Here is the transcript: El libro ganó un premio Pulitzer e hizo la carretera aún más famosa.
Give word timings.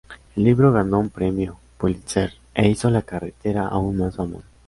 El 0.35 0.45
libro 0.45 0.71
ganó 0.73 0.97
un 0.99 1.11
premio 1.11 1.59
Pulitzer 1.77 2.33
e 2.55 2.67
hizo 2.67 2.89
la 2.89 3.03
carretera 3.03 3.67
aún 3.67 3.97
más 3.97 4.15
famosa. 4.15 4.47